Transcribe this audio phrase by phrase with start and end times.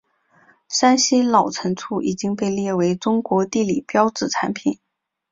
[0.67, 4.79] 山西老陈醋已经被列为中国地理标志产品。